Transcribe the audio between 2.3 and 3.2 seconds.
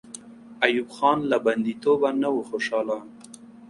وو خوشحاله.